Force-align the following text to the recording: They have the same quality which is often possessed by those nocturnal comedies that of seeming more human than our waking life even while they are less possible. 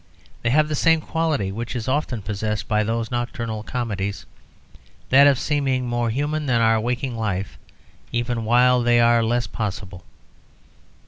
They 0.41 0.49
have 0.49 0.67
the 0.67 0.73
same 0.73 0.99
quality 0.99 1.51
which 1.51 1.75
is 1.75 1.87
often 1.87 2.23
possessed 2.23 2.67
by 2.67 2.83
those 2.83 3.11
nocturnal 3.11 3.61
comedies 3.61 4.25
that 5.11 5.27
of 5.27 5.37
seeming 5.37 5.85
more 5.85 6.09
human 6.09 6.47
than 6.47 6.59
our 6.59 6.81
waking 6.81 7.15
life 7.15 7.59
even 8.11 8.43
while 8.43 8.81
they 8.81 8.99
are 8.99 9.21
less 9.23 9.45
possible. 9.45 10.03